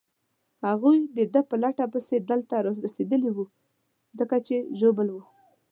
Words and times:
هغوی 0.67 0.99
د 1.17 1.19
ده 1.33 1.41
په 1.49 1.55
لټه 1.63 1.85
پسې 1.93 2.15
دلته 2.29 2.55
رارسېدلي 2.65 3.31
وو، 3.33 3.45
ځکه 4.17 4.35
چې 4.47 4.55
ژوبل 4.79 5.07
وو. 5.11 5.23